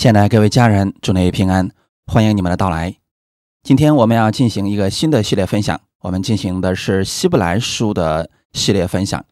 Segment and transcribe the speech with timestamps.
[0.00, 1.70] 亲爱的各位家人，祝你平安，
[2.06, 2.96] 欢迎你们的到来。
[3.62, 9.22] 今天我们要进行一个新的系列分享，我们进行的是希伯来书的系列分享。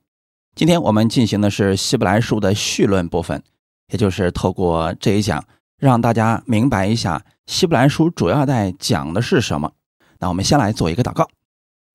[0.55, 3.43] 今天我们进行的是希伯来书的绪论部分，
[3.91, 5.43] 也就是透过这一讲，
[5.79, 9.73] 让大家明白一下希伯来书主要在讲的是什么。
[10.19, 11.27] 那我们先来做一个祷告，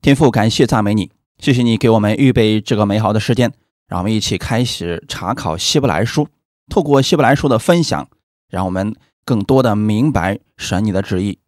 [0.01, 3.53] 天父，感谢赞美你，谢谢你给我们预备这个美好的时间，
[3.87, 6.27] 让我们一起开始查考希伯来书，
[6.71, 8.07] 透过希伯来书的分享。
[8.53, 8.95] 让我们
[9.25, 11.39] 更多的明白神你的旨意，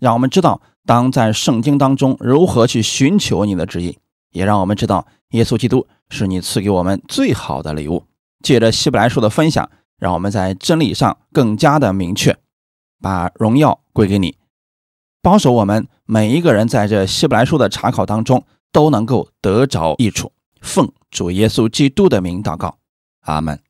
[0.00, 3.96] 让我们知道当在圣经当中如何去寻求你的旨意，
[4.32, 8.02] 也让我们知道耶稣基督是你赐给我们最好的礼物。
[8.42, 12.36] 借着希伯来书的分享，让我们在真理上更加的明确，
[13.00, 14.36] 把荣耀归给你，
[15.22, 20.32] 保守我们每一个人在这希伯来书的查考当中都能够得着益处。
[20.60, 22.78] 奉主耶稣基督的名祷告，
[23.20, 23.67] 阿门。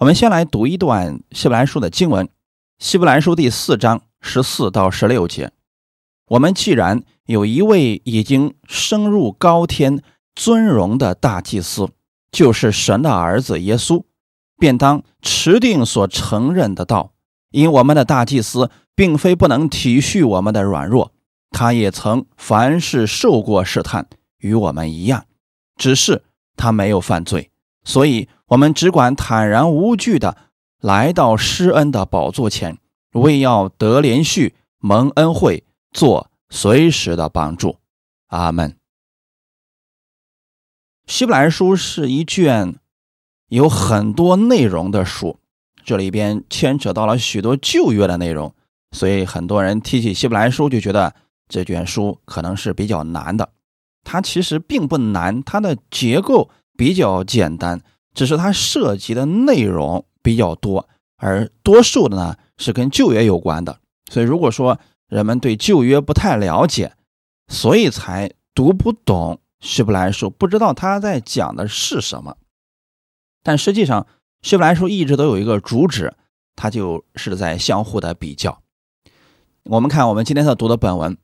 [0.00, 2.26] 我们先来读一段希伯来书的经文，
[2.78, 5.52] 希伯来书第四章十四到十六节。
[6.28, 10.02] 我们既然有一位已经升入高天
[10.34, 11.90] 尊荣的大祭司，
[12.32, 14.04] 就是神的儿子耶稣，
[14.56, 17.12] 便当持定所承认的道。
[17.50, 21.12] 因我们的大祭司并非不能体恤我们的软弱，
[21.50, 25.26] 他也曾凡事受过试探，与我们一样，
[25.76, 26.22] 只是
[26.56, 27.50] 他没有犯罪，
[27.84, 28.26] 所以。
[28.50, 30.36] 我们只管坦然无惧的
[30.80, 32.78] 来到施恩的宝座前，
[33.12, 35.62] 为要得连续蒙恩惠，
[35.92, 37.78] 做随时的帮助。
[38.26, 38.76] 阿门。
[41.06, 42.74] 希伯来书是一卷
[43.48, 45.38] 有很多内容的书，
[45.84, 48.52] 这里边牵扯到了许多旧约的内容，
[48.90, 51.14] 所以很多人提起希伯来书就觉得
[51.48, 53.50] 这卷书可能是比较难的。
[54.02, 57.80] 它其实并不难，它的结构比较简单。
[58.14, 63.80] 只是它涉及的内容比较多，而多数的呢是跟旧约有关的。
[64.10, 66.94] 所以，如果说人们对旧约不太了解，
[67.48, 72.36] 所以才读不懂希伯来书，不知道他在讲的是什么。
[73.42, 74.06] 但实际上，
[74.42, 76.14] 希伯来书一直都有一个主旨，
[76.56, 78.62] 它就是在相互的比较。
[79.64, 81.16] 我们看我们今天要读的本文，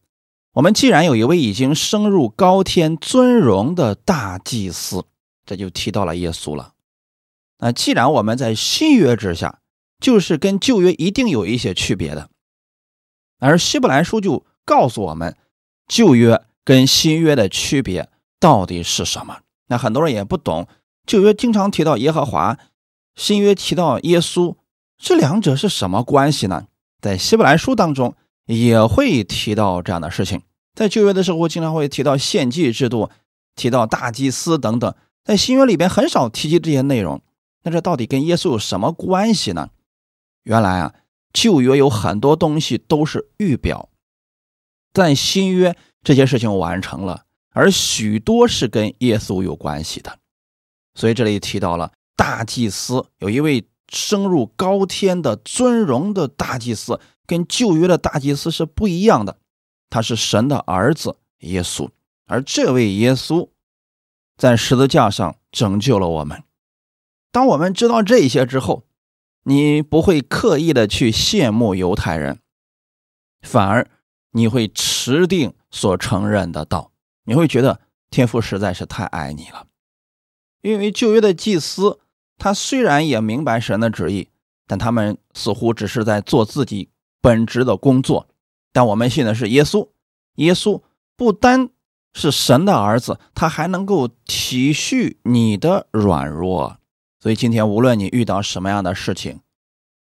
[0.53, 5.05] 我们既然有一位已经升入高天尊荣的大祭司，
[5.45, 6.75] 这就提到了耶稣了。
[7.59, 9.61] 那既然我们在新约之下，
[9.99, 12.29] 就是跟旧约一定有一些区别的，
[13.39, 15.37] 而希伯来书就告诉我们，
[15.89, 19.39] 旧约跟新约的区别到底是什么？
[19.69, 20.69] 那很多人也不懂，
[21.07, 22.59] 旧约经常提到耶和华，
[23.15, 24.57] 新约提到耶稣，
[24.99, 26.67] 这两者是什么关系呢？
[27.01, 30.43] 在希伯来书当中也会提到这样的事情，
[30.75, 33.09] 在旧约的时候经常会提到献祭制度，
[33.55, 34.95] 提到大祭司等等，
[35.25, 37.23] 在新约里边很少提及这些内容。
[37.67, 39.71] 那这到底跟耶稣有什么关系呢？
[40.45, 40.95] 原来啊，
[41.33, 43.89] 旧约有很多东西都是预表，
[44.95, 50.21] 在新约这些事情完成了，而许多是跟耶稣有关系的。
[50.95, 59.39] 所以这里提到了大祭司，有一位升入高天的尊荣的大祭司，跟旧约的大祭司是不一样的。
[59.91, 61.91] 他是神的儿子耶稣，
[62.27, 63.49] 而这位耶稣
[64.37, 66.45] 在十字架上拯救了我们。
[67.37, 68.87] 当我们知道这些之后，
[69.43, 72.39] 你不会刻意的去羡慕犹太人，
[73.43, 73.91] 反而
[74.31, 76.93] 你会持定所承认的道。
[77.25, 79.67] 你会觉得天父实在是太爱你了，
[80.63, 81.99] 因为旧约的祭司
[82.39, 84.31] 他虽然也明白神的旨意，
[84.67, 86.89] 但他们似乎只是在做自己
[87.21, 88.29] 本职的工作。
[88.73, 89.91] 但我们信的是耶稣，
[90.37, 90.81] 耶稣
[91.15, 91.69] 不单
[92.15, 96.79] 是神的儿子，他还能够体恤你的软弱。
[97.19, 99.41] 所以今天，无论你遇到什么样的事情，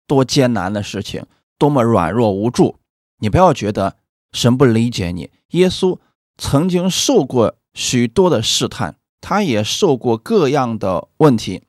[0.08, 1.26] 多艰难的事情，
[1.58, 2.80] 多么软弱无助，
[3.20, 3.98] 你不要觉得
[4.32, 5.30] 神不理解你。
[5.50, 6.00] 耶稣
[6.38, 11.64] 曾经受过许多的试探，他也受过各样的问题，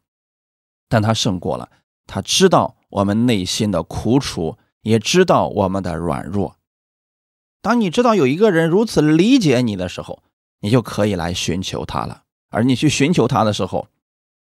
[0.89, 1.71] 但他胜过了。
[2.07, 6.57] 他知道我们内心的苦楚，也知道我们的软弱。
[7.61, 10.23] 当你知道有一个人如此理解你的时候，
[10.61, 12.25] 你就可以来寻求他了。
[12.51, 13.89] 而你去寻求他的时候，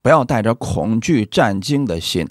[0.03, 2.29] 不要带着恐惧战惊的心，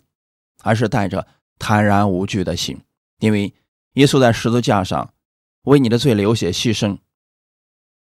[0.62, 1.26] 而是带着
[1.58, 2.82] 坦然无惧的心，
[3.20, 3.54] 因为
[3.94, 5.14] 耶稣在十字架上
[5.64, 6.98] 为你的罪流血牺牲，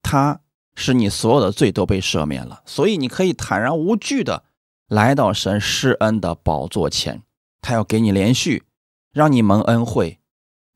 [0.02, 0.40] 他
[0.74, 4.44] 使你所有的罪都被赦免了，所以你可以坦然无惧的
[4.86, 7.22] 来到神施恩的宝座前，
[7.60, 8.64] 他要给你连续，
[9.12, 10.18] 让你蒙恩惠，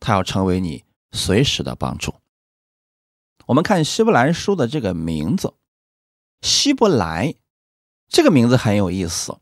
[0.01, 2.15] 他要成为你随时的帮助。
[3.47, 5.55] 我们看希伯来书的这个名字，
[6.43, 7.35] 希伯来。
[8.13, 9.39] 这个名字很有意思。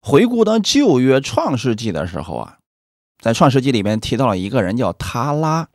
[0.00, 2.58] 回顾到旧约创世纪的时候啊，
[3.20, 5.68] 在创世纪里面提到了一个人叫塔拉，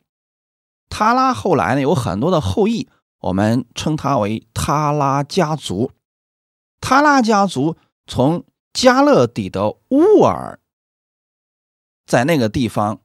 [0.88, 5.92] 塔拉后来呢有很多的后裔，我们称他为塔拉家族。
[6.80, 10.60] 塔拉家族从加勒底的乌尔，
[12.06, 13.00] 在那个地方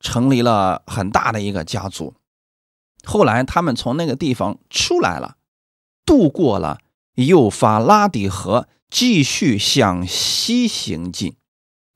[0.00, 2.14] 成立了很大的一个家族。
[3.04, 5.36] 后来他们从那个地方出来了，
[6.06, 6.78] 度过了
[7.14, 8.68] 幼发拉底河。
[8.94, 11.34] 继续向西行进，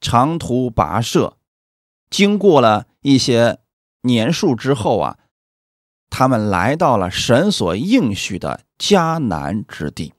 [0.00, 1.36] 长途跋涉，
[2.08, 3.58] 经过了一些
[4.00, 5.18] 年数之后啊，
[6.08, 10.14] 他们来到了神所应许的迦南之地。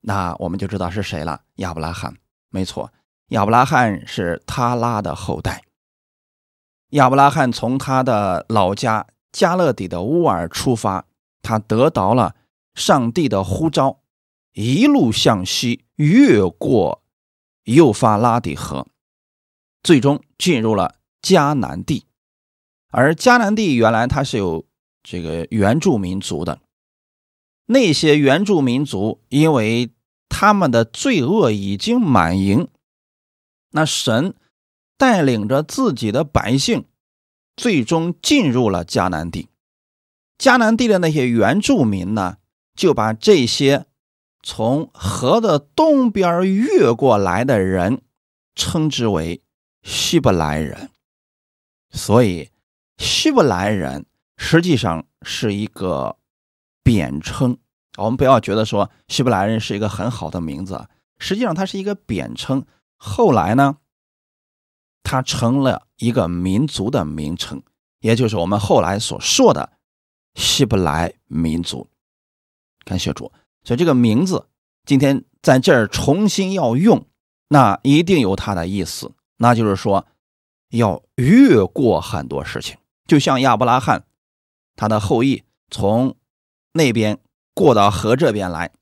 [0.00, 2.16] 那我们就知道是谁了，亚伯拉罕。
[2.48, 2.90] 没错，
[3.26, 5.64] 亚伯拉罕是他拉的后代。
[6.92, 11.04] 亚伯拉罕从他的老家加勒底的乌尔出发，
[11.42, 12.34] 他得到了
[12.74, 13.98] 上帝的呼召。
[14.52, 17.02] 一路向西，越过
[17.64, 18.88] 幼发拉底河，
[19.82, 22.06] 最终进入了迦南地。
[22.88, 24.66] 而迦南地原来它是有
[25.04, 26.60] 这个原住民族的，
[27.66, 29.90] 那些原住民族因为
[30.28, 32.66] 他们的罪恶已经满盈，
[33.70, 34.34] 那神
[34.98, 36.86] 带领着自己的百姓，
[37.54, 39.48] 最终进入了迦南地。
[40.36, 42.38] 迦南地的那些原住民呢，
[42.74, 43.86] 就把这些。
[44.42, 48.02] 从河的东边越过来的人，
[48.54, 49.42] 称之为
[49.82, 50.90] 希伯来人。
[51.90, 52.50] 所以，
[52.98, 54.06] 希伯来人
[54.36, 56.16] 实际上是一个
[56.82, 57.58] 贬称。
[57.98, 60.88] 我们不要觉得说希伯来人是一个很好的名字，
[61.18, 62.64] 实际上它是一个贬称。
[62.96, 63.78] 后来呢，
[65.02, 67.62] 它成了一个民族的名称，
[67.98, 69.72] 也就是我们后来所说的
[70.34, 71.88] 希伯来民族。
[72.84, 73.30] 感谢主。
[73.62, 74.46] 所以这个名字
[74.84, 77.06] 今天在这儿重新要用，
[77.48, 80.06] 那一定有它的意思，那就是说
[80.70, 84.04] 要越过很多事情，就像亚伯拉罕
[84.76, 86.16] 他的后裔从
[86.72, 87.18] 那边
[87.54, 88.72] 过到河这边来。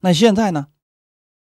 [0.00, 0.66] 那现在呢，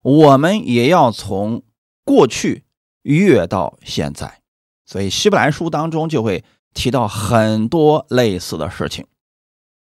[0.02, 1.62] 我们也要从
[2.04, 2.64] 过去
[3.02, 4.42] 越到现在，
[4.84, 6.44] 所以希伯来书当中就会
[6.74, 9.06] 提到很多类似的事情，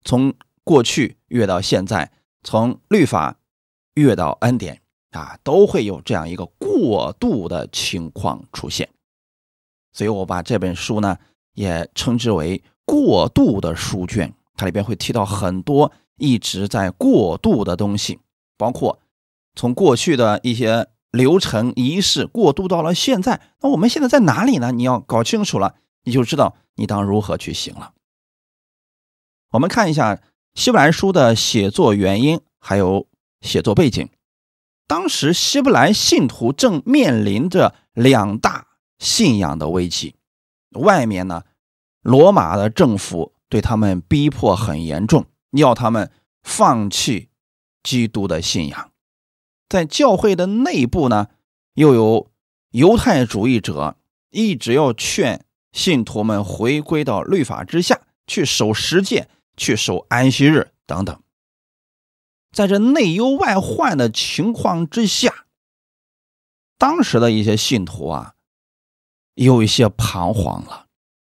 [0.04, 0.34] 从
[0.64, 2.10] 过去越到现在。
[2.44, 3.37] 从律法
[3.94, 4.82] 越到恩典
[5.12, 8.88] 啊，都会有这样一个过渡的情况出现，
[9.93, 11.17] 所以我把这本书呢
[11.55, 14.35] 也称之为过渡的书卷。
[14.56, 18.20] 它里边会提到很多一直在过渡的东西，
[18.58, 19.00] 包括
[19.55, 23.41] 从过去的一些流程仪式过渡到了现在。
[23.62, 24.70] 那我们现在在哪里呢？
[24.70, 27.94] 你要搞清楚了，你就知道你当如何去行了。
[29.52, 30.20] 我们看一下。
[30.55, 33.09] 希伯来书的写作原因还有
[33.41, 34.09] 写作背景，
[34.87, 38.69] 当时希伯来信徒正面临着两大
[38.99, 40.15] 信仰的危机。
[40.79, 41.43] 外面呢，
[42.03, 46.11] 罗马的政府对他们逼迫很严重，要他们
[46.45, 47.31] 放弃
[47.83, 48.93] 基督的信仰。
[49.69, 51.29] 在教会的内部呢，
[51.75, 52.31] 又有
[52.71, 53.97] 犹太主义者
[54.31, 59.29] 一直要劝信徒们回归到律法之下去守十诫。
[59.56, 61.23] 去守安息日等等，
[62.53, 65.47] 在这内忧外患的情况之下，
[66.79, 68.35] 当时的一些信徒啊，
[69.35, 70.87] 有一些彷徨了。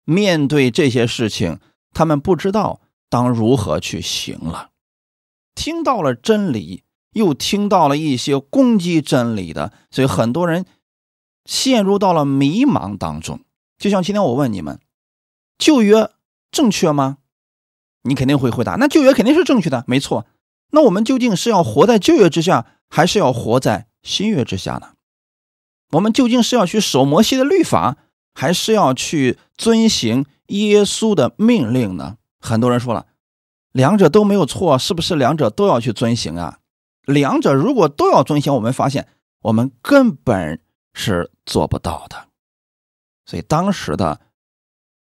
[0.05, 1.59] 面对这些事情，
[1.93, 4.71] 他们不知道当如何去行了。
[5.55, 10.65] 听到了真理，又听到了一些攻击真理的，所以很多人
[11.45, 13.41] 陷入到了迷茫当中。
[13.79, 14.81] 就像今天我问你们，
[15.59, 16.11] 旧约
[16.51, 17.19] 正确吗？
[18.07, 20.27] 你肯定会回答，那旧约肯定是正确的，没错。
[20.71, 24.95] 那我们究竟是要活在旧约之下，还是要活在新约之下呢？
[25.93, 27.97] 我们究竟是要去守摩西的律法，
[28.35, 32.17] 还是要去遵行耶稣的命令呢？
[32.41, 33.07] 很多人说了，
[33.73, 36.59] 两者都没有错，是不是两者都要去遵行啊？
[37.05, 39.07] 两者如果都要遵行，我们发现
[39.43, 40.61] 我们根本
[40.95, 42.29] 是做不到的。
[43.25, 44.21] 所以当时的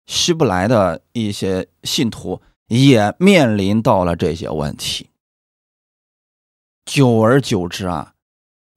[0.06, 2.40] 希伯来的一些信徒。
[2.80, 5.10] 也面临到了这些问题，
[6.86, 8.14] 久而久之啊，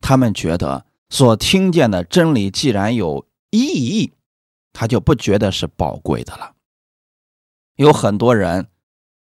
[0.01, 4.11] 他们觉得所听见的真理既然有意义，
[4.73, 6.55] 他就不觉得是宝贵的了。
[7.77, 8.67] 有很多人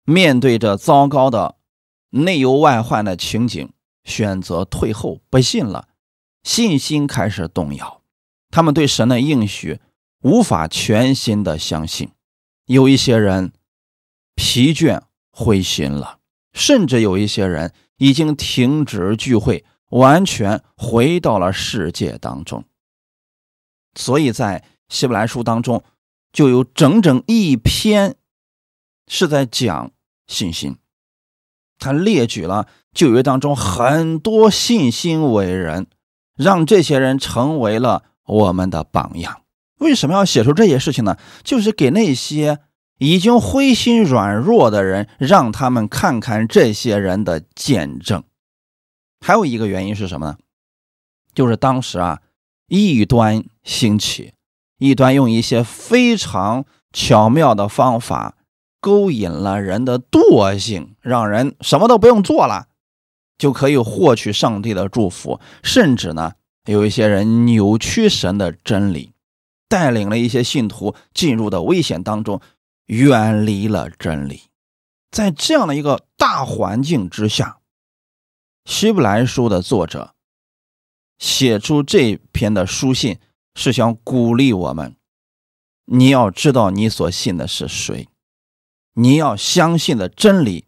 [0.03, 1.55] 面对着糟糕的
[2.11, 3.71] 内忧外患的情景，
[4.03, 5.87] 选择退后，不信了，
[6.43, 8.03] 信心开始动摇，
[8.51, 9.79] 他们对神的应许
[10.21, 12.11] 无法全心的相信。
[12.65, 13.51] 有一些人。
[14.39, 16.19] 疲倦、灰心了，
[16.53, 22.63] 甚至有一些人已经停止聚会，完全回到了世界当中。
[23.95, 25.83] 所以在希伯来书当中，
[26.31, 28.15] 就有整整一篇
[29.09, 29.91] 是在讲
[30.25, 30.77] 信心。
[31.77, 35.87] 他列举了旧约当中很多信心伟人，
[36.37, 39.41] 让这些人成为了我们的榜样。
[39.79, 41.17] 为什么要写出这些事情呢？
[41.43, 42.59] 就是给那些
[42.99, 48.23] 已经灰心软弱的人，让他们看看这些人的见证。
[49.19, 50.37] 还有一个原因是什么呢？
[51.33, 52.21] 就是当时啊，
[52.67, 54.33] 异端兴起，
[54.77, 58.35] 异端用一些非常巧妙的方法。
[58.81, 62.67] 勾引了人的惰性，让人什么都不用做了，
[63.37, 65.41] 就可以获取上帝的祝福。
[65.61, 66.31] 甚至呢，
[66.63, 69.11] 有一些人扭曲神的真理，
[69.67, 72.39] 带领了一些信徒进入的危险当中，
[72.89, 74.49] 远离了真理。
[75.11, 77.59] 在这样的一个大环境之下，
[78.71, 80.15] 《希伯来书》的作者
[81.19, 83.19] 写出这篇的书信，
[83.53, 84.95] 是想鼓励我们：
[85.85, 88.07] 你要知道你所信的是谁。
[88.93, 90.65] 你要相信的真理，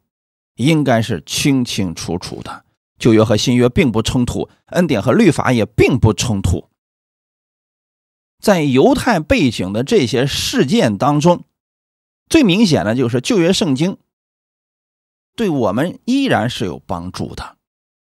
[0.56, 2.66] 应该是清清楚楚的。
[3.00, 6.70] 旧约和新约并不冲突，恩典和律法也并不冲突。
[8.40, 11.46] 在犹太背景的这些事件当中，
[12.32, 13.98] 最明显的就是旧约圣经
[15.36, 17.58] 对我们依然是有帮助的。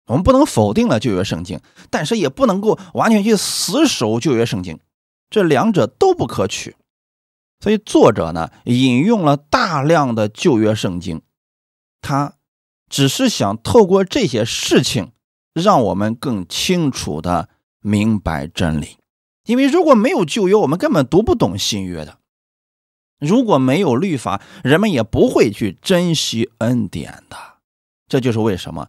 [0.06, 1.60] 我们不能否定了旧约圣经，
[1.90, 4.78] 但是也不能够完全去死守旧约圣经，
[5.28, 6.76] 这两者都不可取。
[7.60, 11.22] 所以作者呢引用了大量的旧约圣经，
[12.00, 12.34] 他
[12.88, 15.10] 只是想透过这些事情，
[15.52, 17.48] 让我们更清楚的
[17.80, 18.98] 明白真理。
[19.46, 22.18] 因为如果没有旧约，我们根本读不懂新约的；
[23.22, 27.36] 如果没有律法，人们也不会去珍惜恩典的。
[28.08, 28.88] 这就是为什么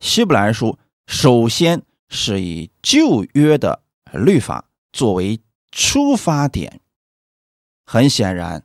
[0.00, 5.40] 希伯来书首先是以旧约的律法作为
[5.72, 6.80] 出发点。
[7.86, 8.60] 很显然，《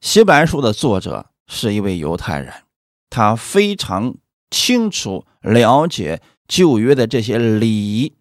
[0.00, 2.64] 希伯来书》的作者是一位犹太人，
[3.10, 4.14] 他非常
[4.50, 8.14] 清楚了解旧约的这些礼仪，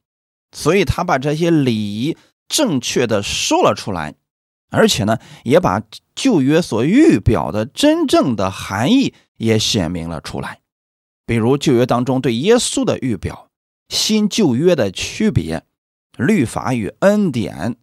[0.51, 4.15] 所以他把这些礼仪正确的说了出来，
[4.69, 5.81] 而且呢，也把
[6.15, 10.61] 旧约所预表的真正的含义也显明了出来。
[11.25, 13.49] 比如旧约当中对耶稣的预表，
[13.89, 15.65] 新旧约的区别，
[16.17, 17.77] 律法与恩典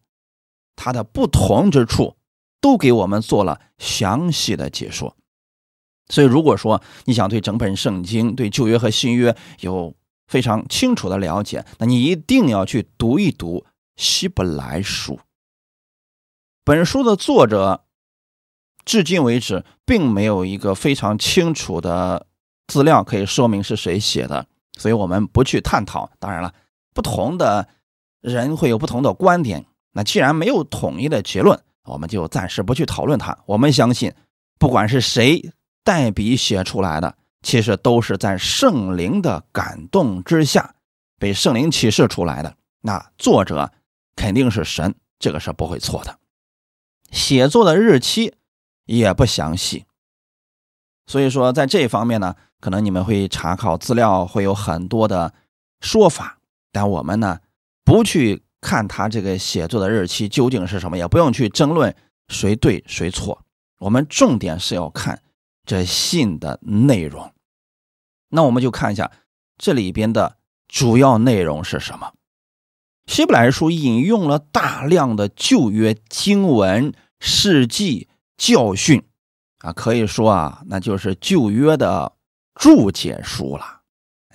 [0.75, 2.17] 它的不同之处。
[2.59, 5.15] 都给我们做了详细的解说，
[6.09, 9.95] 所以如果说你想对整本圣经、对旧约和新约有
[10.27, 13.65] 非常清楚的了解，那你一定要去读一读
[13.97, 15.21] 希伯来书。
[16.67, 17.85] 本书的作者
[18.85, 22.27] 至今为止并没有一个非常清楚的
[22.67, 26.11] 资料可以说明是谁写的，所以我们不去探讨。
[26.19, 26.53] 当然了，
[26.93, 27.69] 不同的
[28.21, 31.63] 人会有不同的观点，那既然没有统一的结论。
[31.85, 33.39] 我们就暂时不去讨论它。
[33.47, 34.13] 我们相信，
[34.59, 35.53] 不管是谁
[35.85, 40.75] 代笔写出来的，其实都是在圣灵的感动之下
[41.17, 42.57] 被圣灵启示出来的。
[42.81, 43.71] 那作者
[44.17, 46.19] 肯定是神，这个是不会错的。
[47.17, 48.35] 写作的日期
[48.85, 49.87] 也不详细，
[51.07, 55.33] 所以说在这方面呢，可能你们会查考资料会有很多的
[55.81, 56.39] 说法，
[56.71, 57.41] 但我们呢
[57.85, 58.45] 不去。
[58.59, 61.95] 看他这个写作的日期究竟是什么，也不用去争论
[62.27, 63.45] 谁对谁错。
[63.79, 65.23] 我们重点是要看
[65.65, 67.33] 这信的内容。
[68.31, 69.13] 那我们就看一下
[69.57, 72.15] 这里边的主要内容是什么。
[73.07, 79.03] 希伯来书引用了大量的旧约经文、事迹、教训，
[79.59, 82.13] 啊，可以说啊，那就是旧约的
[82.55, 83.83] 注解书了。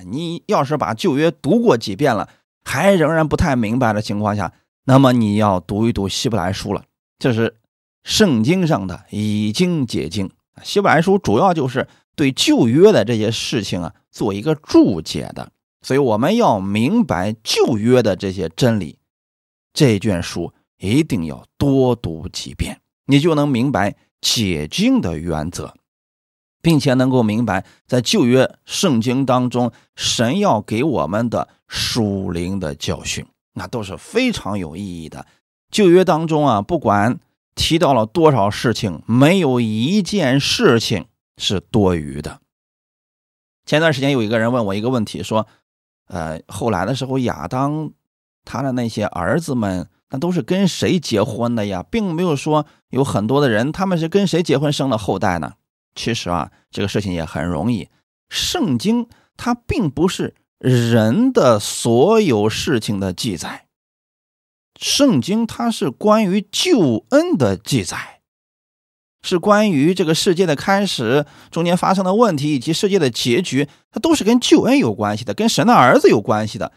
[0.05, 2.29] 你要是把旧约读过几遍了。
[2.63, 6.83] 还仍然不太明白的情况下，那么你要读一读希伯来书了。
[7.17, 7.57] 这是
[8.03, 10.29] 圣经上的已经解经。
[10.61, 18.99] 希伯来书主要就是对旧约的这些事情啊做一个注解的，所以我们要明白旧约的这些真理，
[19.73, 25.73] 这卷书一定要多读几遍，你就能明白解经的原则。
[26.63, 35.25] 并且能够明白，在旧约圣经当中，神要给我们的属灵的教训，那都是非常有意义的。
[35.71, 37.19] 旧约当中啊，不管
[37.55, 41.07] 提到了多少事情，没有一件事情
[41.37, 42.41] 是多余的。
[43.65, 45.47] 前段时间有一个人问我一个问题，说
[46.09, 47.91] ：“呃，后来的时候，亚当
[48.45, 51.83] 他的那些儿子们，那都是跟谁结婚的呀？
[51.89, 55.53] 并没有说有很多的人，他们是跟谁结婚生了后代呢？”
[55.95, 57.89] 其实啊，这个事情也很容易。
[58.29, 63.65] 圣经它并不是人的所有事情的记载。
[64.79, 68.21] 圣经它是关于救恩的记载，
[69.21, 76.71] 是关于这个世界的开始、中间发生的问题以及世界的结局，它都是跟救恩有关系的，跟神的儿子有关系的，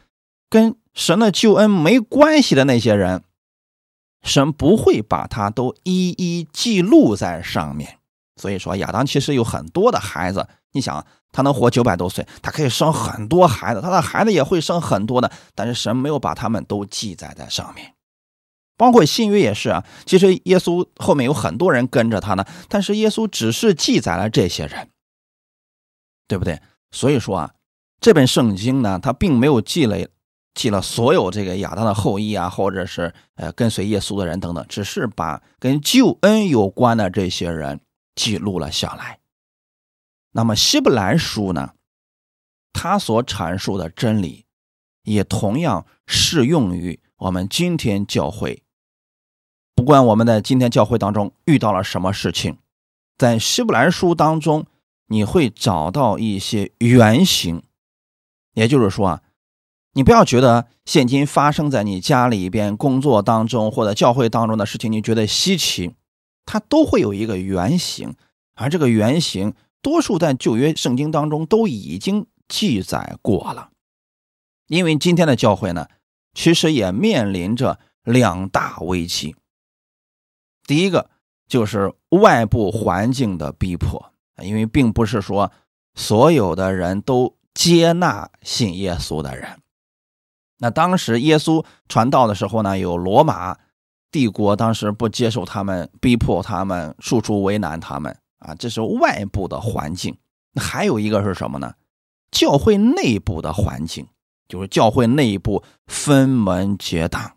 [0.50, 3.22] 跟神的救恩没关系的那些人，
[4.22, 7.98] 神不会把它都一一记录在上面。
[8.36, 10.48] 所以说，亚当其实有很多的孩子。
[10.72, 15.30] 你想，他能活九百多岁，他可以生很多孩子，他的孩子也会生很多的。
[15.54, 17.94] 但是神没有把他们都记载在上面，
[18.76, 19.84] 包括新约也是啊。
[20.04, 24.88] 其实耶稣后面有很多人跟着他呢，但是耶稣只是记载了这些人，
[26.26, 26.60] 对不对？
[26.90, 27.54] 所以说啊，
[28.00, 30.08] 这本圣经呢，它并没有记了
[30.54, 37.80] 记了所有这个亚当的后裔啊，或者是呃跟随耶稣的人等等，只是把跟救恩有关的这些人。
[38.16, 39.18] 记录了下来。
[40.30, 41.72] 那么希伯来书呢？
[42.72, 44.46] 他所阐述的真理，
[45.02, 48.62] 也同样适用于我们今天教会。
[49.74, 52.58] 不管我们在今天教会当中遇到了什么事情，
[53.18, 54.64] 在希伯来书当中，
[55.08, 57.64] 你会找到一些原型。
[58.52, 59.22] 也就是说啊，
[59.94, 65.94] 你不要觉得现今发生在你家里边、工作当中或者教会当中的事情，你觉得稀奇。
[66.46, 68.16] 它都会有一个原型，
[68.54, 73.70] 而这个原型多数在旧约圣经当中都已经记载过了。
[74.66, 75.88] 因为今天的教会呢，
[76.34, 79.34] 其实也面临着两大危机。
[80.66, 81.08] 第一个
[81.48, 85.50] 就是外部环境的逼迫，因为并不是说
[85.94, 89.60] 所有的人都接纳信耶稣的人。
[90.64, 93.58] 那当时耶稣传道的时候呢，有罗马。
[94.10, 98.54] 帝国当时不接受他们，逼迫他们，处处为难他们啊！
[98.54, 100.16] 这是外部的环境。
[100.54, 101.74] 还有一个是什么呢？
[102.30, 104.06] 教会内部的环境，
[104.48, 107.32] 就是教会内部分门结党，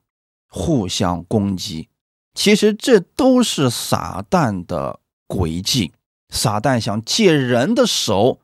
[0.47, 1.89] 互相攻击。
[2.33, 5.91] 其实这都是撒旦的诡计。
[6.29, 8.39] 撒旦想借人的手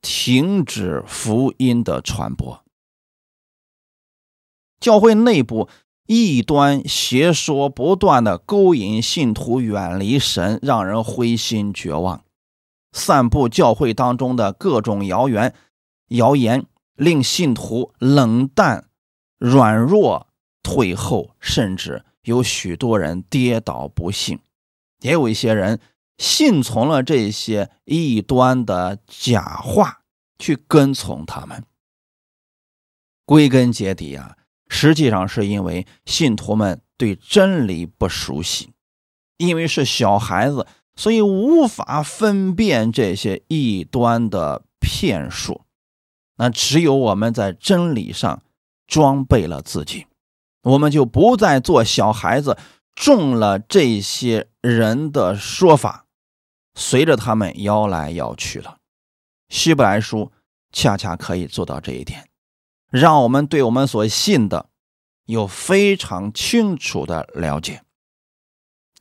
[0.00, 2.62] 停止福音的传播。
[4.80, 5.68] 教会内部。
[6.10, 12.22] 异端邪说不断的勾引信徒远离神，让人灰心绝望；
[12.92, 15.54] 散布教会当中的各种谣言，
[16.08, 16.64] 谣言
[16.94, 18.88] 令信徒冷淡、
[19.36, 20.28] 软弱、
[20.62, 24.38] 退后，甚至有许多人跌倒不幸。
[25.00, 25.78] 也有一些人
[26.16, 30.00] 信从了这些异端的假话，
[30.38, 31.62] 去跟从他们。
[33.26, 34.37] 归根结底啊。
[34.68, 38.72] 实际上是因为信徒们对真理不熟悉，
[39.36, 45.62] 因为是小孩子，所以无法分辨这些异端的骗术。
[46.36, 48.42] 那只有我们在真理上
[48.86, 50.06] 装备了自己，
[50.62, 52.56] 我们就不再做小孩子，
[52.94, 56.06] 中了这些人的说法，
[56.74, 58.78] 随着他们摇来摇去了。
[59.48, 60.30] 希伯来书
[60.72, 62.27] 恰恰可以做到这一点。
[62.90, 64.68] 让我们对我们所信的
[65.26, 67.82] 有非常清楚的了解。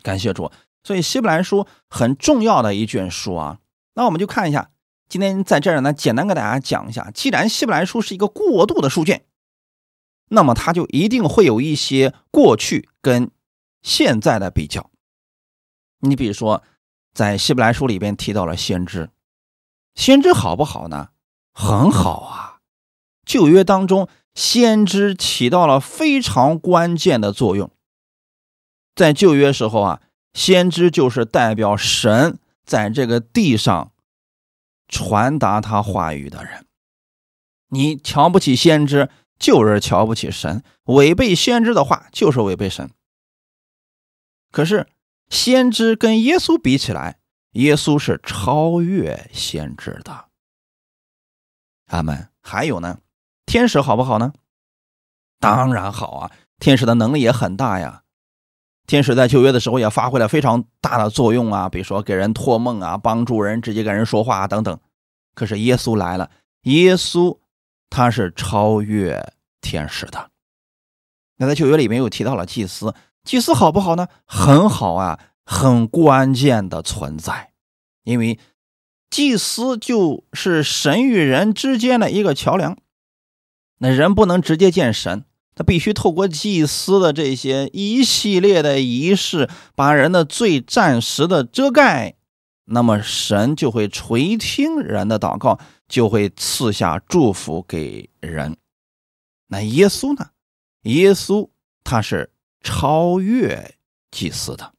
[0.01, 0.51] 感谢主，
[0.83, 3.59] 所以希伯来书很重要的一卷书啊。
[3.93, 4.71] 那我们就看一下，
[5.09, 7.11] 今天在这儿呢，简单给大家讲一下。
[7.11, 9.25] 既然希伯来书是一个过渡的书卷，
[10.29, 13.31] 那么它就一定会有一些过去跟
[13.81, 14.91] 现在的比较。
[15.99, 16.63] 你比如说，
[17.13, 19.09] 在希伯来书里边提到了先知，
[19.95, 21.09] 先知好不好呢？
[21.53, 22.46] 很好啊。
[23.27, 27.69] 旧约当中，先知起到了非常关键的作用。
[28.95, 30.01] 在旧约时候啊，
[30.33, 33.91] 先知就是代表神在这个地上
[34.87, 36.65] 传达他话语的人。
[37.67, 42.89] 你瞧不起先知，就是瞧不起神；违背先知的话，就是违背神。
[44.51, 44.87] 可是，
[45.29, 47.19] 先知跟耶稣比起来，
[47.51, 50.29] 耶稣是超越先知的。
[51.87, 52.29] 阿门。
[52.41, 52.99] 还有呢？
[53.47, 54.33] 天使好不好呢？
[55.39, 56.31] 当然好啊！
[56.59, 58.03] 天使的能力也很大呀。
[58.85, 64.79] 天使在旧约的时候也发挥了非常大的作用啊，比如说给人托梦啊，帮助人直接跟人说话等等。
[65.33, 66.29] 可是耶稣来了，
[66.63, 67.37] 耶稣
[67.89, 70.29] 他是超越天使的。
[71.37, 74.07] 那在旧约里面又提到了祭司，祭司好不好呢？
[74.25, 77.53] 很好啊，很关键的存在，
[78.03, 78.39] 因为
[79.09, 82.77] 祭司就是神与人之间的一个桥梁。
[83.79, 85.23] 那人不能直接见神，
[85.55, 92.15] 他必须透过祭司的这些一系列的仪式，把人的罪暂时的遮盖，
[92.65, 98.57] 那么神就会垂听人的祷告，就会赐下祝福给人。
[99.47, 100.31] 那耶稣呢？
[100.83, 101.49] 耶稣
[101.83, 103.75] 他是超越
[104.09, 104.73] 祭司的。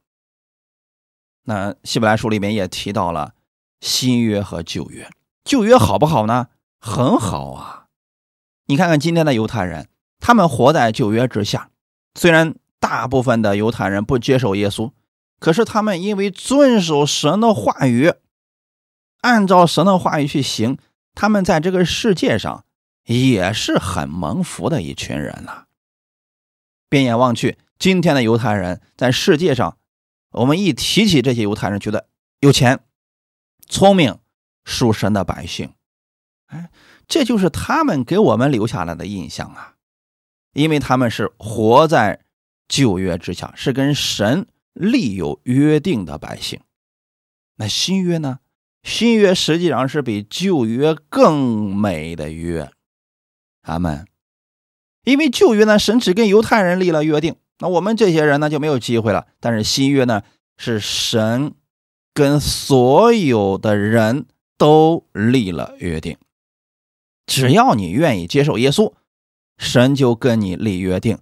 [1.43, 3.33] 那希伯来书里面也提到了
[3.81, 5.09] 新约和旧约，
[5.43, 6.47] 旧约好不好呢？
[6.79, 7.78] 很好啊！
[8.69, 11.71] 你看看今天的犹太人，他们活在旧约之下，
[12.13, 14.91] 虽然大部分的犹太人不接受耶稣，
[15.39, 18.13] 可是他们因为遵守神的话语，
[19.21, 20.77] 按照神的话语去行，
[21.15, 22.63] 他们在这个世界上
[23.05, 25.65] 也是很蒙福的一群人呐。
[26.87, 29.77] 变眼望去，今天的犹太人在世界上。
[30.33, 32.07] 我们一提起这些犹太人，觉得
[32.41, 32.81] 有钱、
[33.67, 34.19] 聪明、
[34.63, 35.73] 属神的百姓，
[36.45, 36.69] 哎，
[37.09, 39.73] 这就是他们给我们留下来的印象啊！
[40.53, 42.21] 因为他们是活在
[42.67, 46.61] 旧约之下，是跟神立有约定的百姓。
[47.57, 48.39] 那新约呢？
[48.83, 52.71] 新约实际上是比旧约更美的约。
[53.63, 54.07] 阿门。
[55.03, 57.35] 因为旧约呢，神只跟犹太人立了约定。
[57.57, 59.27] 那我们这些人呢就没有机会了。
[59.39, 60.21] 但是新约呢，
[60.57, 61.55] 是神
[62.13, 66.17] 跟所有的人都立了约定，
[67.29, 68.91] 只要你愿意接受耶稣，
[69.59, 71.19] 神就跟你立约定，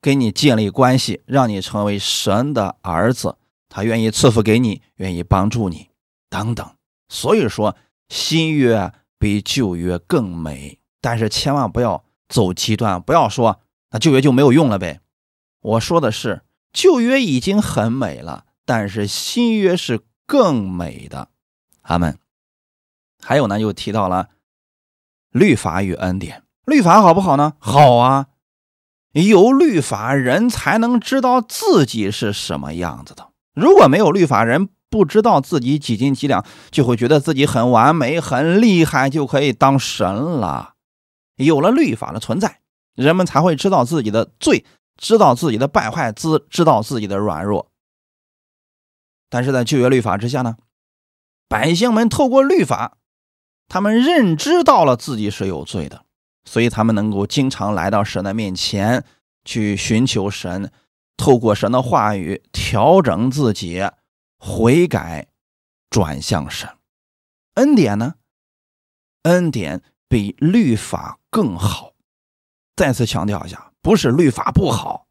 [0.00, 3.36] 跟你建立关系，让你成为神的儿子。
[3.68, 5.90] 他愿意赐福给你，愿意帮助你，
[6.30, 6.66] 等等。
[7.10, 7.76] 所以说，
[8.08, 10.78] 新约比旧约更美。
[11.02, 13.60] 但是千万不要走极端，不要说
[13.90, 15.00] 那旧约就没有用了呗。
[15.60, 16.40] 我说的是
[16.72, 21.28] 旧约已经很美了，但是新约是更美的。
[21.82, 22.18] 阿门。
[23.20, 24.30] 还有呢，又提到了
[25.32, 26.44] 律法与恩典。
[26.64, 27.54] 律法好不好呢？
[27.58, 28.28] 好啊，
[29.12, 33.30] 有律法人才能知道自己是什么样子的。
[33.54, 40.74] 如果没有律法，人不知道自己几斤几两，就会觉得自己很完美、很厉害，就可以当神了。
[41.36, 42.60] 有了律法的存在，
[42.94, 44.64] 人们才会知道自己的罪。
[44.98, 47.72] 知道自己的败坏，知知道自己的软弱，
[49.28, 50.56] 但是在旧约律法之下呢，
[51.48, 52.98] 百姓们透过律法，
[53.68, 56.04] 他们认知到了自己是有罪的，
[56.44, 59.04] 所以他们能够经常来到神的面前
[59.44, 60.70] 去寻求神，
[61.16, 63.82] 透过神的话语调整自己，
[64.38, 65.28] 悔改，
[65.90, 66.68] 转向神。
[67.54, 68.14] 恩典呢？
[69.22, 71.92] 恩典比律法更好。
[72.74, 73.68] 再次强调一下。
[73.82, 75.08] 不是律法不好，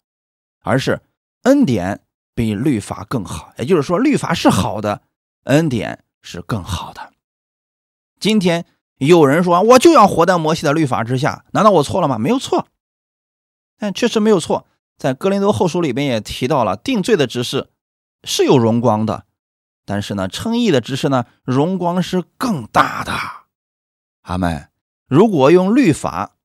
[0.62, 1.02] 而是
[1.42, 3.54] 恩典比律法更好。
[3.58, 5.02] 也就是说，律法是好的，
[5.44, 7.12] 恩典是更好的。
[8.22, 8.66] 今天
[8.98, 12.18] 有人说，我就要活在摩西的律法之下，难道我错了吗？
[12.18, 12.68] 没有错，
[13.78, 14.66] 但确实没有错。
[14.98, 17.72] 在哥林多后书里边也提到了，定罪的执事
[18.24, 19.26] 是有荣光的，
[19.86, 23.12] 但是呢，称义的执事呢，荣光是更大的。
[24.22, 24.70] 阿门。
[25.08, 26.38] 如果用律法。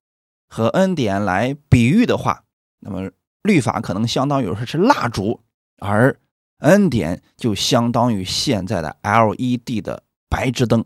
[0.48, 2.44] 和恩典来比喻的话，
[2.78, 3.10] 那么
[3.42, 5.42] 律法可能相当于说是蜡烛，
[5.80, 6.20] 而
[6.58, 10.84] 恩典就相当于现在的 LED 的白炽灯。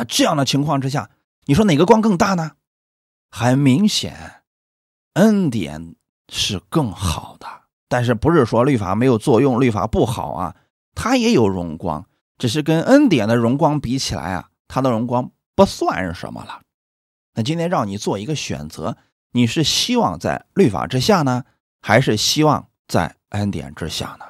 [0.00, 1.10] 那这样的情况之下，
[1.44, 2.52] 你说哪个光更大呢？
[3.30, 4.44] 很明显，
[5.12, 5.94] 恩典
[6.32, 7.46] 是更好的。
[7.86, 10.56] 但是不是说律法没有作用，律法不好啊？
[10.94, 12.06] 它也有荣光，
[12.38, 16.62] 只是跟恩典的荣光比起来啊，它的荣光不算是什么了。
[17.34, 18.96] 那今天让你做一个选择，
[19.32, 21.44] 你是希望在律法之下呢，
[21.82, 24.24] 还是希望在恩典之下呢？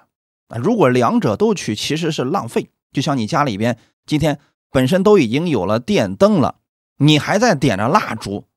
[0.49, 2.73] 啊，如果两者都取，其实是浪费。
[2.93, 6.61] 就像你家里边今天本身都已经有了电灯了，
[6.97, 8.49] 你还在点着蜡烛，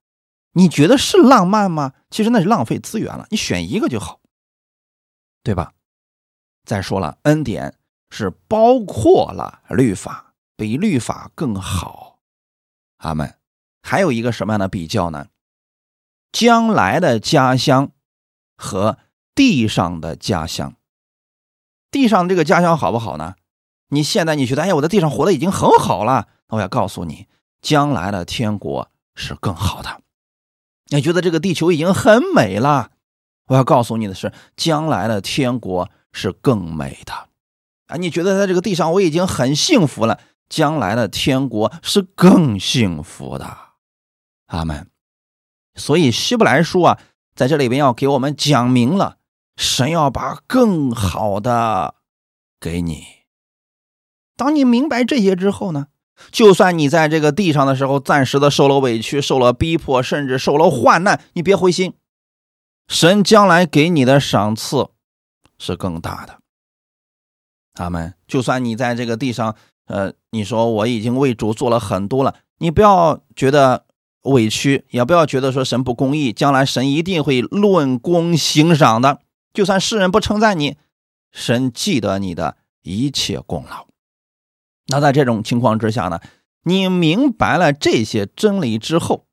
[0.53, 1.93] 你觉得是浪漫吗？
[2.09, 3.27] 其实那是浪费资源了。
[3.31, 4.19] 你选一个就好，
[5.43, 5.73] 对吧？
[6.65, 7.77] 再说了，恩典
[8.09, 12.19] 是包括了律法，比律法更好。
[12.97, 13.37] 阿门。
[13.85, 15.27] 还有一个什么样的比较呢？
[16.31, 17.91] 将来的家乡
[18.55, 18.97] 和
[19.35, 20.77] 地上的家乡，
[21.91, 23.35] 地上这个家乡好不好呢？
[23.93, 27.27] 你现在你觉得，哎，我在地上活的已经很好了，我要告诉你，
[27.61, 30.01] 将来的天国是更好的。
[30.87, 32.91] 你觉得这个地球已经很美了，
[33.47, 37.13] 我要告诉你的是，将来的天国是更美的。
[37.87, 43.57] 啊，你觉得在这个地上我已经很幸福了，将来的天国是更幸福的。
[44.47, 44.87] 阿门。
[45.75, 46.99] 所以希伯来书啊，
[47.35, 49.17] 在这里边要给我们讲明了，
[49.55, 51.95] 神要把更好的
[52.59, 53.22] 给你。
[54.35, 55.87] 当你明白这些之后呢，
[56.31, 61.93] 就算你在这个地上的时候暂时的受了委屈、受了逼迫，甚至受了患难，你别灰心，
[62.87, 64.89] 神将来给你的赏赐
[65.57, 66.39] 是更大的。
[67.75, 68.13] 阿门。
[68.27, 72.35] 就算你在这个地上，呃，你说我已经为主做了很多了。
[72.59, 73.85] 你不要觉得
[74.23, 79.19] 委屈，也不要觉得说神不公义，将来神一定会论功行赏的。
[79.53, 80.77] 就算世人不称赞你，
[81.31, 83.87] 神记得你的一切功劳。
[84.87, 86.19] 那在这种情况之下呢，
[86.63, 89.25] 你明白了这些真理之后，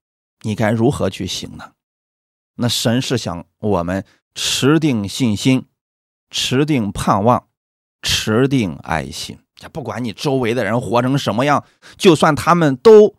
[0.42, 1.72] 你该如何去行呢？
[2.56, 5.66] 那神是想我们持定信心，
[6.30, 7.48] 持定盼望，
[8.02, 9.38] 持定爱心。
[9.72, 11.64] 不管你周围的人活成什么样，
[11.96, 13.16] 就算他们都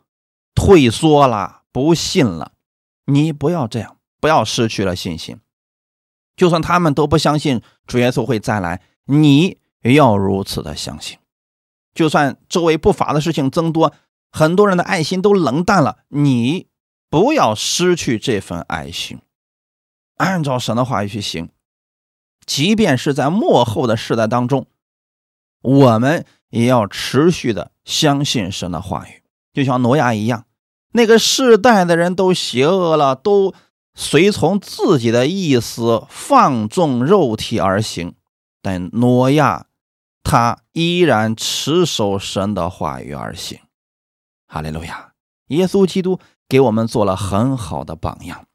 [0.55, 2.53] 退缩了、不信了，
[3.05, 5.39] 你不要这样，不要失去了信心。
[6.35, 11.17] 就算他们都不相信主耶稣会再来，你也要如此的相信。
[11.93, 13.93] 就算周围不法的事情增多，
[14.31, 16.67] 很多人的爱心都冷淡了，你
[17.09, 19.19] 不要失去这份爱心，
[20.17, 21.49] 按照神的话语去行。
[22.45, 24.67] 即便是在末后的世代当中，
[25.61, 29.21] 我们也要持续的相信神的话语，
[29.53, 30.45] 就像挪亚一样，
[30.93, 33.53] 那个世代的人都邪恶了，都
[33.93, 38.15] 随从自己的意思，放纵肉体而行，
[38.61, 39.67] 但挪亚。
[40.23, 43.59] 他依然持守神的话语而行，
[44.47, 45.13] 哈利路亚！
[45.47, 48.45] 耶稣基督给我们做了很好的榜样。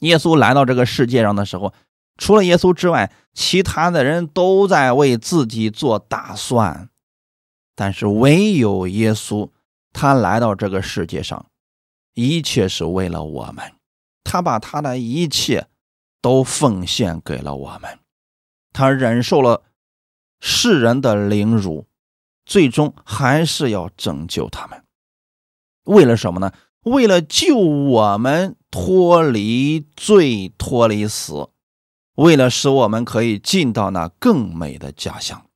[0.00, 1.74] 耶稣来到这个世界上的时候，
[2.16, 6.88] 除了耶稣之外，其他的人都在为自己做打算，
[7.76, 9.50] 但是唯有耶稣，
[9.92, 11.46] 他来到这个世界上，
[12.14, 13.72] 一切是为了我们，
[14.24, 15.68] 他把他的一切
[16.22, 17.98] 都奉献给了我们，
[18.72, 19.62] 他忍受了。
[20.40, 21.86] 世人的凌辱，
[22.46, 24.82] 最终还是要拯救他们。
[25.84, 26.52] 为了什么呢？
[26.82, 31.50] 为了救我们脱离罪、脱离死，
[32.14, 35.46] 为了使我们可以进到那更美的家乡，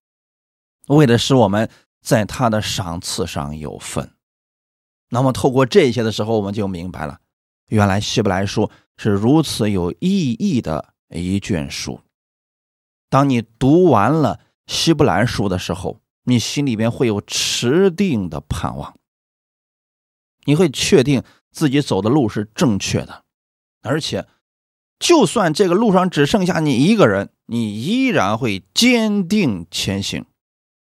[0.89, 1.71] 为了使我们
[2.03, 4.13] 在他的赏赐上有份。
[5.09, 7.21] 那么，透过这些的时候，我们就明白了，
[7.69, 12.01] 原来希伯来书是如此有意义的一卷书。
[13.09, 14.41] 当你读完了。
[14.67, 18.97] 希伯来书的时候，你心里边会有持定的盼望，
[20.45, 23.25] 你会确定自己走的路是正确的，
[23.83, 24.27] 而且，
[24.99, 30.25] 就算这个路上只剩下你一个人，你依然会坚定前行。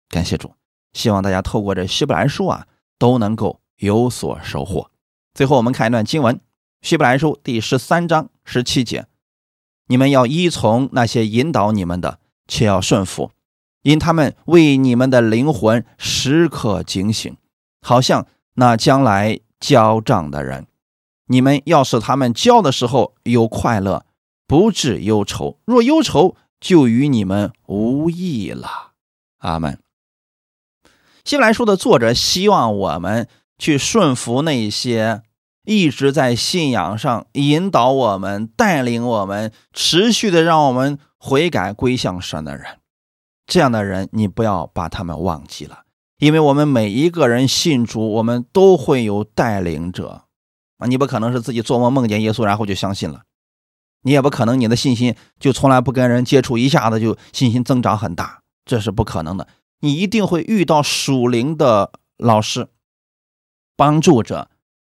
[0.09, 0.55] 感谢主，
[0.93, 4.91] 希望大家透过这希伯来书啊，都能够有所收获。
[5.35, 6.41] 最后，我们看一段经文：
[6.83, 9.07] 希伯来书第十三章十七节，
[9.89, 13.33] 你们要依从那些引导你们的，且要顺服。
[13.87, 17.37] 因他们为你们的灵魂时刻警醒，
[17.81, 20.67] 好像那将来交账的人。
[21.29, 24.05] 你们要是他们交的时候有快乐，
[24.49, 28.95] 不致忧愁；若忧愁，就与你们无益了。
[29.39, 29.79] 阿门。
[31.25, 35.23] 希伯来书的作者希望我们去顺服那些
[35.65, 42.81] 一直在信仰上引导我们、带领我们、持续的让我们悔改归向神的人。
[43.47, 45.85] 这样的人，你不要把他们忘记了，
[46.19, 50.25] 因为我们每一个人信主，我们都会有带领者
[50.79, 50.87] 啊！
[50.87, 53.21] 你不可能是自己做梦梦见耶稣，然后就相信了；
[54.03, 59.47] 你也不可能你的信心就从来不跟人接触，一下子就信心增长很大，这是不可能的。
[59.81, 62.69] 你一定会遇到属灵的老师、
[63.77, 64.51] 帮助者，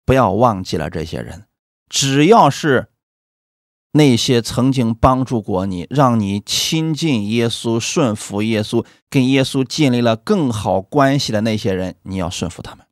[0.05, 1.47] 不要忘记了这些人，
[1.89, 2.90] 只要是。
[3.93, 12.87] 那些曾经帮助过你、让你亲近耶稣、顺服耶稣、跟耶稣建立了更好关系的那些人，你要顺服他们。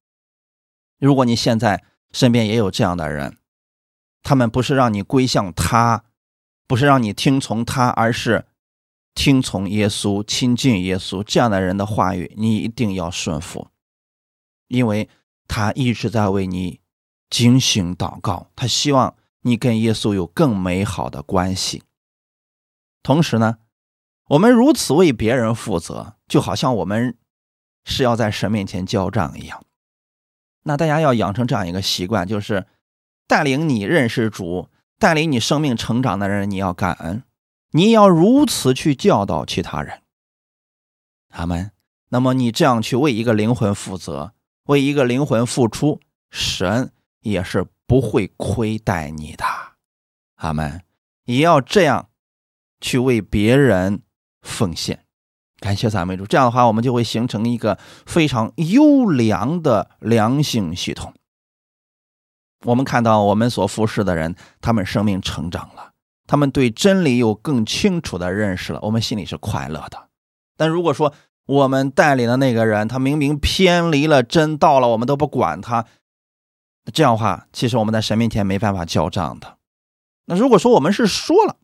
[0.98, 3.36] 如果你现在身边也有这样的人，
[4.24, 6.04] 他们不是让你归向他，
[6.66, 8.46] 不是让你听从他，而是
[9.14, 13.68] 听从耶稣、亲近耶稣这样的人的话语，你一定要顺服，
[14.66, 15.08] 因为
[15.46, 16.80] 他一直在为你
[17.30, 19.14] 警醒祷告，他希望。
[19.48, 21.82] 你跟耶稣有更美好的关系。
[23.02, 23.58] 同时呢，
[24.28, 27.16] 我们如此为别人负责，就好像我们
[27.84, 29.64] 是要在神面前交账一样。
[30.64, 32.66] 那大家要养成这样一个习惯，就是
[33.26, 37.22] 带领你认识主、带领你生命成长的人，你要感恩，
[37.70, 40.02] 你要如此去教导其他人。
[41.30, 41.70] 阿门。
[42.10, 44.32] 那么你这样去为一个灵魂负责，
[44.64, 47.66] 为一个灵魂付出，神也是。
[47.88, 49.44] 不会亏待你的，
[50.36, 50.82] 阿门。
[51.24, 52.10] 也要这样
[52.80, 54.02] 去为别人
[54.42, 55.04] 奉献，
[55.58, 56.26] 感谢赞美主。
[56.26, 61.14] 这样的话，我们就会形成一个非常优良的良性系统。
[62.66, 65.92] 我们看到我们所服侍的人，他们生命成长了，
[66.26, 70.08] 他们对真理有更清楚的认识了，我们心里是快乐的。
[70.58, 71.14] 但如果说
[71.46, 75.86] 我们带领的那个人，他明明偏离了真道了，我们都不管他。
[76.92, 79.56] 这样的话，其实我们在神面前没办法交账的。
[80.26, 81.56] 那如果说我们是说了，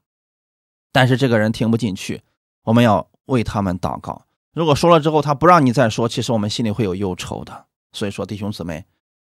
[0.92, 2.22] 但是这个人听不进去，
[2.64, 4.26] 我们要为他们祷告。
[4.52, 7.66] 如果说了之后他不让你再说，其实我们心里会有忧愁的。
[7.92, 8.86] 所以说，弟兄姊妹，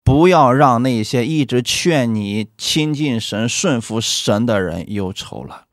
[0.05, 5.66] 不要让那些一直劝你亲近神、顺服神的人忧愁了，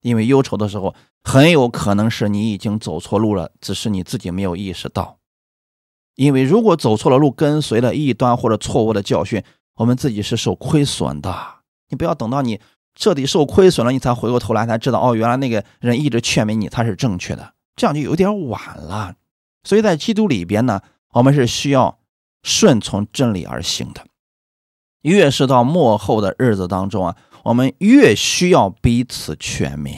[0.00, 5.17] 因为忧愁的时候，很有可能是你已经走错路了，只是你自己没有意识到。
[6.18, 9.40] 因为如果走错了路，跟随了异端或者错误的教训，
[9.76, 11.32] 我们自己是受亏损的。
[11.90, 12.60] 你不要等到你
[12.96, 19.14] 彻底受亏损了，你才回过头来才知道，哦，原来那个人一直劝勉你，他是正确的，这样就有点晚了。
[19.62, 20.80] 所以在基督里边呢，
[21.12, 22.00] 我们是需要
[22.42, 24.04] 顺从真理而行的。
[25.02, 29.96] 越是到末后的日子当中啊，我们越需要彼此劝勉。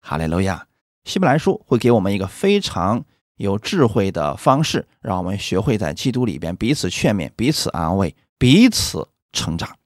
[0.00, 0.66] 哈利路亚！
[1.04, 3.04] 希伯来书会给我们一个非常。
[3.36, 9.76] 有智慧的方式，让我们学会在基督里边彼此劝勉、彼此安慰、彼此成长。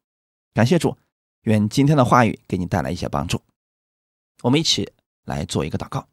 [0.55, 0.97] 感谢主，
[1.43, 3.41] 愿今天的话语给你带来一些帮助。
[4.43, 4.93] 我们一起
[5.25, 6.07] 来做一个祷告。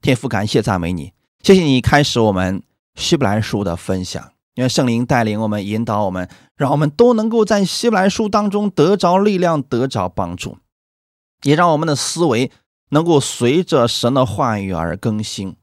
[0.00, 1.12] 天父，感谢赞美你，
[1.42, 2.62] 谢谢你开始我们
[2.94, 4.32] 希伯来书的分享。
[4.54, 10.58] 愿圣灵带领我们、引导我们，让我们都能够在希伯来书当中得着力量、得着帮助，
[11.42, 12.50] 也让我们的思维
[12.88, 15.56] 能够随着神的话语而更新。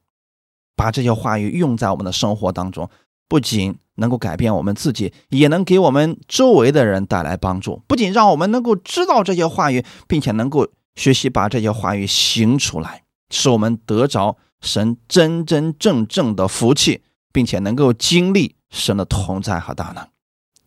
[0.76, 2.88] 把这些话语用在我们的生活当中，
[3.26, 7.82] 不仅能够改变我们自己，也能给我们周围的人带来帮助。
[7.88, 20.06] 不仅让我们能够知道这些话语，并且能够学习把这些话语行出来，使我们得着神真真正正的福气，并且能够经历神的同在和大能。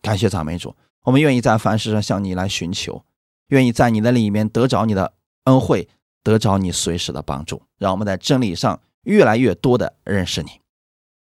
[0.02, 3.04] 感谢赞美主，我们愿意在凡事上向你来寻求，
[3.48, 5.12] 愿意在你的里面得着你的
[5.44, 5.88] 恩惠，
[6.24, 7.62] 得着你随时的帮助。
[7.78, 8.80] 让我们在真理上。
[9.02, 10.60] 越来越多的认识你，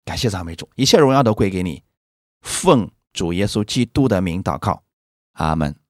[0.04, 1.82] 感谢赞美主，一切荣耀都归给你。
[2.40, 4.84] 奉主耶稣基督的名祷告，
[5.32, 5.81] 阿门。